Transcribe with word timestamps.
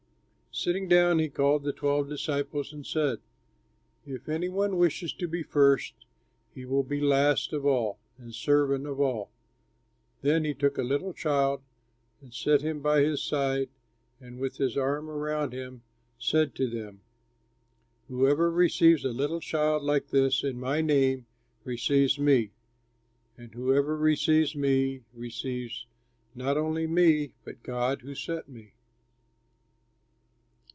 Sitting 0.53 0.89
down, 0.89 1.19
he 1.19 1.29
called 1.29 1.63
the 1.63 1.71
twelve 1.71 2.09
disciples, 2.09 2.73
and 2.73 2.85
said, 2.85 3.19
"If 4.05 4.27
any 4.27 4.49
one 4.49 4.75
wishes 4.75 5.13
to 5.13 5.25
be 5.25 5.43
first, 5.43 5.93
he 6.53 6.65
will 6.65 6.83
be 6.83 6.99
last 6.99 7.53
of 7.53 7.65
all 7.65 7.99
and 8.17 8.35
servant 8.35 8.85
of 8.85 8.99
all." 8.99 9.31
Then 10.21 10.43
he 10.43 10.53
took 10.53 10.77
a 10.77 10.83
little 10.83 11.13
child 11.13 11.61
and 12.21 12.33
set 12.33 12.61
him 12.63 12.81
by 12.81 12.99
his 12.99 13.23
side 13.23 13.69
and 14.19 14.39
with 14.41 14.57
his 14.57 14.75
arm 14.75 15.09
around 15.09 15.53
him 15.53 15.83
said 16.19 16.53
to 16.55 16.69
them, 16.69 16.99
"Whoever 18.09 18.51
receives 18.51 19.05
a 19.05 19.13
little 19.13 19.39
child 19.39 19.83
like 19.83 20.09
this 20.09 20.43
in 20.43 20.59
my 20.59 20.81
name, 20.81 21.27
receives 21.63 22.19
me, 22.19 22.51
and 23.37 23.53
whoever 23.55 23.95
receives 23.95 24.53
me, 24.53 25.03
receives 25.13 25.87
not 26.35 26.57
only 26.57 26.87
me, 26.87 27.31
but 27.45 27.63
God 27.63 28.01
who 28.01 28.13
sent 28.13 28.49
me." 28.49 28.73